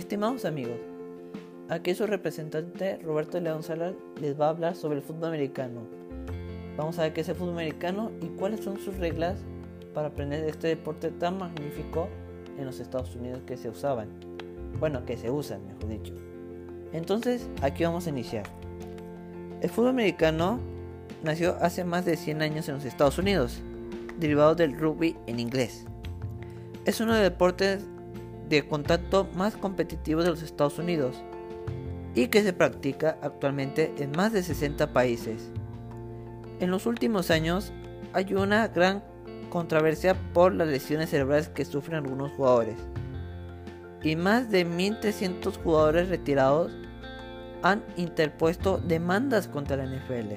Estimados 0.00 0.46
amigos, 0.46 0.78
aquí 1.68 1.94
su 1.94 2.06
representante 2.06 2.96
Roberto 3.04 3.38
León 3.38 3.62
Salas 3.62 3.92
les 4.18 4.40
va 4.40 4.46
a 4.46 4.48
hablar 4.48 4.74
sobre 4.74 4.96
el 4.96 5.02
fútbol 5.02 5.26
americano. 5.26 5.82
Vamos 6.78 6.98
a 6.98 7.02
ver 7.02 7.12
qué 7.12 7.20
es 7.20 7.28
el 7.28 7.34
fútbol 7.34 7.52
americano 7.52 8.10
y 8.22 8.28
cuáles 8.28 8.64
son 8.64 8.78
sus 8.78 8.96
reglas 8.96 9.40
para 9.92 10.08
aprender 10.08 10.42
este 10.44 10.68
deporte 10.68 11.10
tan 11.10 11.36
magnífico 11.36 12.08
en 12.58 12.64
los 12.64 12.80
Estados 12.80 13.14
Unidos 13.14 13.42
que 13.46 13.58
se 13.58 13.68
usaban. 13.68 14.08
Bueno, 14.78 15.04
que 15.04 15.18
se 15.18 15.30
usan, 15.30 15.66
mejor 15.66 15.88
dicho. 15.88 16.14
Entonces, 16.94 17.46
aquí 17.60 17.84
vamos 17.84 18.06
a 18.06 18.10
iniciar. 18.10 18.44
El 19.60 19.68
fútbol 19.68 19.90
americano 19.90 20.60
nació 21.22 21.58
hace 21.60 21.84
más 21.84 22.06
de 22.06 22.16
100 22.16 22.40
años 22.40 22.70
en 22.70 22.76
los 22.76 22.86
Estados 22.86 23.18
Unidos, 23.18 23.60
derivado 24.18 24.54
del 24.54 24.78
rugby 24.78 25.14
en 25.26 25.38
inglés. 25.38 25.84
Es 26.86 27.02
uno 27.02 27.12
de 27.12 27.20
los 27.20 27.30
deportes 27.30 27.84
de 28.50 28.68
contacto 28.68 29.26
más 29.34 29.56
competitivos 29.56 30.24
de 30.24 30.30
los 30.30 30.42
Estados 30.42 30.78
Unidos 30.78 31.22
y 32.14 32.26
que 32.26 32.42
se 32.42 32.52
practica 32.52 33.16
actualmente 33.22 33.94
en 33.96 34.10
más 34.10 34.32
de 34.32 34.42
60 34.42 34.92
países. 34.92 35.50
En 36.58 36.70
los 36.70 36.84
últimos 36.84 37.30
años 37.30 37.72
hay 38.12 38.34
una 38.34 38.68
gran 38.68 39.02
controversia 39.48 40.14
por 40.34 40.52
las 40.52 40.68
lesiones 40.68 41.10
cerebrales 41.10 41.48
que 41.48 41.64
sufren 41.64 41.96
algunos 41.96 42.32
jugadores 42.32 42.76
y 44.02 44.16
más 44.16 44.50
de 44.50 44.66
1.300 44.66 45.56
jugadores 45.62 46.08
retirados 46.08 46.72
han 47.62 47.84
interpuesto 47.96 48.78
demandas 48.78 49.46
contra 49.46 49.76
la 49.76 49.84
NFL, 49.84 50.34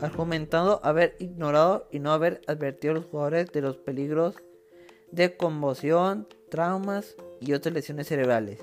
argumentando 0.00 0.80
haber 0.82 1.16
ignorado 1.18 1.88
y 1.92 1.98
no 1.98 2.12
haber 2.12 2.40
advertido 2.46 2.92
a 2.92 2.96
los 2.96 3.06
jugadores 3.06 3.52
de 3.52 3.60
los 3.60 3.76
peligros 3.76 4.36
de 5.10 5.36
conmoción, 5.36 6.26
traumas 6.52 7.16
y 7.40 7.54
otras 7.54 7.72
lesiones 7.72 8.06
cerebrales. 8.08 8.58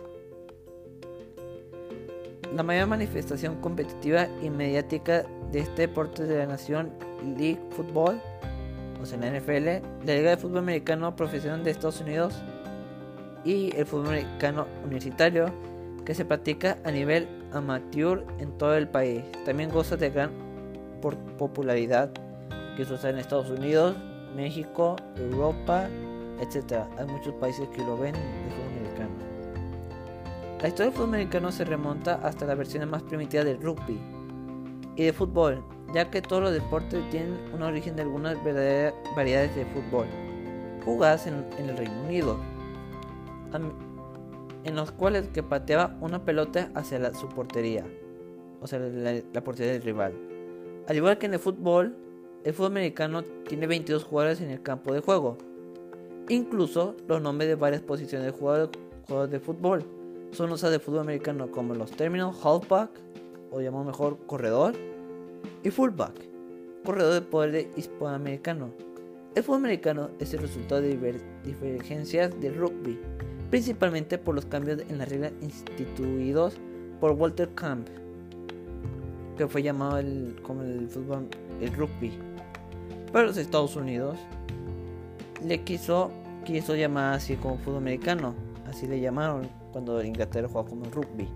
La 2.55 2.61
mayor 2.61 2.87
manifestación 2.87 3.55
competitiva 3.61 4.27
y 4.43 4.51
mediática 4.51 5.25
de 5.51 5.61
este 5.61 5.87
deporte 5.87 6.23
de 6.25 6.37
la 6.37 6.45
Nación 6.45 6.91
League 7.35 7.59
Football, 7.71 8.21
o 9.01 9.05
sea, 9.07 9.17
la 9.17 9.31
NFL, 9.31 10.05
la 10.05 10.13
Liga 10.13 10.29
de 10.29 10.37
Fútbol 10.37 10.59
Americano 10.59 11.15
Profesional 11.15 11.63
de 11.63 11.71
Estados 11.71 11.99
Unidos 11.99 12.35
y 13.43 13.75
el 13.75 13.87
fútbol 13.87 14.09
americano 14.09 14.67
universitario 14.83 15.47
que 16.05 16.13
se 16.13 16.25
practica 16.25 16.77
a 16.83 16.91
nivel 16.91 17.27
amateur 17.53 18.23
en 18.37 18.55
todo 18.59 18.75
el 18.75 18.87
país. 18.87 19.23
También 19.45 19.71
goza 19.71 19.97
de 19.97 20.11
gran 20.11 20.31
popularidad 21.39 22.11
que 22.77 22.83
usa 22.83 23.09
en 23.09 23.17
Estados 23.17 23.49
Unidos, 23.49 23.95
México, 24.35 24.95
Europa, 25.17 25.89
etc. 26.41 26.85
Hay 26.97 27.05
muchos 27.07 27.33
países 27.35 27.67
que 27.69 27.83
lo 27.83 27.97
ven 27.97 28.15
el 28.15 28.51
fútbol 28.51 28.77
americano. 28.77 29.09
La 30.61 30.67
historia 30.67 30.85
del 30.85 30.93
fútbol 30.93 31.09
americano 31.09 31.51
se 31.51 31.65
remonta 31.65 32.15
hasta 32.15 32.45
la 32.45 32.55
versión 32.55 32.89
más 32.89 33.03
primitiva 33.03 33.43
del 33.43 33.61
rugby 33.61 33.99
y 34.95 35.03
de 35.03 35.13
fútbol, 35.13 35.63
ya 35.93 36.09
que 36.09 36.21
todos 36.21 36.43
los 36.43 36.53
deportes 36.53 37.07
tienen 37.09 37.37
un 37.53 37.61
origen 37.61 37.95
de 37.95 38.01
algunas 38.03 38.37
variedades 39.15 39.55
de 39.55 39.65
fútbol 39.65 40.05
jugadas 40.83 41.27
en 41.27 41.45
el 41.57 41.77
Reino 41.77 42.01
Unido 42.03 42.37
en 44.63 44.75
los 44.75 44.91
cuales 44.91 45.27
que 45.29 45.43
pateaba 45.43 45.97
una 46.01 46.23
pelota 46.23 46.69
hacia 46.75 47.13
su 47.13 47.29
portería, 47.29 47.85
o 48.61 48.67
sea, 48.67 48.79
la, 48.79 49.43
portería 49.43 49.73
del 49.73 49.81
rival. 49.81 50.13
Al 50.87 50.95
igual 50.95 51.17
que 51.17 51.27
en 51.27 51.33
el 51.33 51.39
fútbol, 51.39 51.95
el 52.43 52.53
fútbol 52.53 52.71
americano 52.71 53.23
tiene 53.23 53.67
22 53.67 54.03
jugadores 54.03 54.41
en 54.41 54.49
el 54.49 54.61
campo 54.61 54.93
de 54.93 54.99
juego. 55.01 55.37
Incluso 56.29 56.95
los 57.07 57.21
nombres 57.21 57.49
de 57.49 57.55
varias 57.55 57.81
posiciones 57.81 58.25
de 58.25 58.31
jugadores, 58.31 58.69
de 59.29 59.39
fútbol 59.39 59.83
son 60.31 60.51
usados 60.51 60.73
de 60.73 60.79
fútbol 60.79 61.01
americano 61.01 61.49
como 61.51 61.73
los 61.73 61.91
términos 61.91 62.37
halfback, 62.43 62.91
o 63.51 63.61
llamamos 63.61 63.87
mejor 63.87 64.17
corredor, 64.27 64.75
y 65.63 65.71
fullback, 65.71 66.13
corredor 66.85 67.13
de 67.15 67.21
poder 67.21 67.67
hispanoamericano. 67.75 68.69
El 69.35 69.43
fútbol 69.43 69.57
americano 69.57 70.11
es 70.19 70.33
el 70.33 70.41
resultado 70.41 70.81
de 70.81 71.21
divergencias 71.43 72.39
del 72.39 72.55
rugby 72.55 72.99
principalmente 73.49 74.17
por 74.17 74.35
los 74.35 74.45
cambios 74.45 74.81
en 74.89 74.97
las 74.97 75.09
reglas 75.09 75.33
instituidos 75.41 76.55
por 76.99 77.11
Walter 77.11 77.49
Camp, 77.55 77.87
que 79.37 79.47
fue 79.47 79.63
llamado 79.63 79.97
el, 79.97 80.35
como 80.43 80.61
el 80.61 80.87
fútbol, 80.89 81.27
el 81.61 81.73
rugby. 81.73 82.11
Pero 83.11 83.25
los 83.25 83.37
Estados 83.37 83.75
Unidos 83.75 84.17
le 85.43 85.63
quiso, 85.63 86.11
quiso 86.53 86.75
llamar 86.75 87.13
así 87.13 87.35
como 87.35 87.57
fútbol 87.57 87.77
americano, 87.77 88.33
así 88.67 88.87
le 88.87 88.99
llamaron 88.99 89.49
cuando 89.71 90.03
Inglaterra 90.03 90.47
jugaba 90.47 90.69
como 90.69 90.85
rugby. 90.85 91.29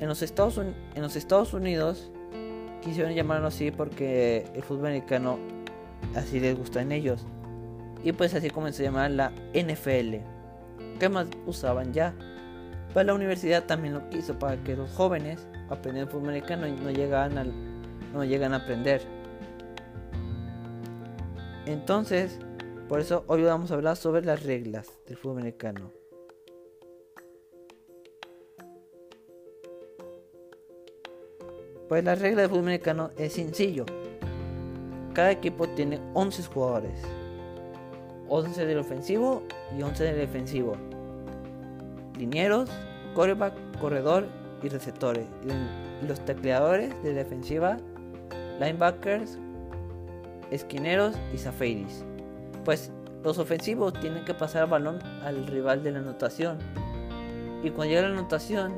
En 0.00 0.08
los 0.08 0.22
Estados, 0.22 0.58
en 0.58 1.02
los 1.02 1.14
Estados 1.16 1.54
Unidos 1.54 2.10
quisieron 2.82 3.14
llamarlo 3.14 3.46
así 3.46 3.70
porque 3.70 4.46
el 4.54 4.62
fútbol 4.62 4.86
americano 4.86 5.38
así 6.14 6.40
les 6.40 6.56
gusta 6.56 6.82
en 6.82 6.92
ellos. 6.92 7.24
Y 8.02 8.12
pues 8.12 8.34
así 8.34 8.50
comenzó 8.50 8.82
a 8.82 8.86
llamar 8.86 9.10
la 9.12 9.32
NFL 9.54 10.16
que 10.98 11.08
más 11.08 11.28
usaban 11.46 11.92
ya. 11.92 12.14
Para 12.92 13.04
la 13.04 13.14
universidad 13.14 13.64
también 13.64 13.94
lo 13.94 14.08
quiso 14.10 14.38
para 14.38 14.56
que 14.56 14.76
los 14.76 14.90
jóvenes 14.90 15.46
aprendieran 15.70 16.10
fútbol 16.10 16.30
americano 16.30 16.66
y 16.66 16.72
no 16.72 16.90
llegan, 16.90 17.38
al, 17.38 17.52
no 18.12 18.24
llegan 18.24 18.54
a 18.54 18.56
aprender. 18.56 19.02
Entonces, 21.64 22.38
por 22.92 23.00
eso 23.00 23.24
hoy 23.26 23.42
vamos 23.42 23.70
a 23.70 23.74
hablar 23.76 23.96
sobre 23.96 24.22
las 24.22 24.42
reglas 24.42 24.86
del 25.06 25.16
fútbol 25.16 25.38
americano. 25.38 25.90
Pues 31.88 32.04
la 32.04 32.14
regla 32.16 32.42
del 32.42 32.50
fútbol 32.50 32.64
americano 32.64 33.10
es 33.16 33.32
sencillo. 33.32 33.86
Cada 35.14 35.30
equipo 35.30 35.66
tiene 35.70 36.02
11 36.12 36.42
jugadores. 36.42 37.00
11 38.28 38.66
del 38.66 38.80
ofensivo 38.80 39.42
y 39.74 39.80
11 39.80 40.04
del 40.04 40.16
defensivo. 40.16 40.76
Linieros, 42.18 42.68
coreback, 43.14 43.54
corredor 43.80 44.26
y 44.62 44.68
receptores. 44.68 45.24
Y 45.46 46.06
los 46.06 46.22
tecleadores 46.26 46.92
de 47.02 47.14
defensiva, 47.14 47.78
linebackers, 48.60 49.38
esquineros 50.50 51.16
y 51.32 51.38
zafiris. 51.38 52.04
Pues 52.64 52.92
los 53.22 53.38
ofensivos 53.38 53.92
tienen 53.94 54.24
que 54.24 54.34
pasar 54.34 54.64
el 54.64 54.70
balón 54.70 55.00
al 55.24 55.46
rival 55.46 55.82
de 55.82 55.92
la 55.92 55.98
anotación. 56.00 56.58
Y 57.62 57.70
cuando 57.70 57.94
llega 57.94 58.08
la 58.08 58.18
anotación, 58.18 58.72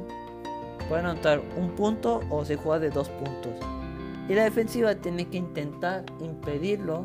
pueden 0.88 1.06
anotar 1.06 1.40
un 1.56 1.70
punto 1.70 2.20
o 2.30 2.44
se 2.44 2.56
juega 2.56 2.78
de 2.78 2.90
dos 2.90 3.08
puntos. 3.08 3.52
Y 4.28 4.34
la 4.34 4.44
defensiva 4.44 4.94
tiene 4.94 5.26
que 5.28 5.38
intentar 5.38 6.04
impedirlo 6.20 7.04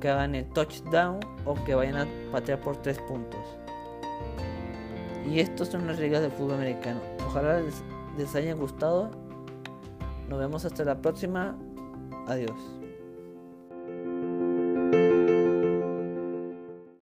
que 0.00 0.08
hagan 0.08 0.34
el 0.34 0.46
touchdown 0.50 1.20
o 1.44 1.54
que 1.64 1.74
vayan 1.74 1.96
a 1.96 2.06
patear 2.32 2.60
por 2.60 2.76
tres 2.78 2.98
puntos. 3.00 3.40
Y 5.30 5.40
estas 5.40 5.68
son 5.68 5.86
las 5.86 5.98
reglas 5.98 6.22
del 6.22 6.30
fútbol 6.30 6.54
americano. 6.54 7.00
Ojalá 7.26 7.60
les, 7.60 7.82
les 8.16 8.34
hayan 8.34 8.58
gustado. 8.58 9.10
Nos 10.28 10.38
vemos 10.38 10.64
hasta 10.64 10.84
la 10.84 11.00
próxima. 11.00 11.56
Adiós. 12.26 12.56